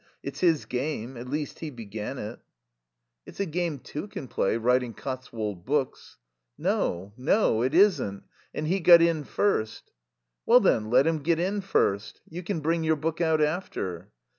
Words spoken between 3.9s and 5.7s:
can play, writing Cotswold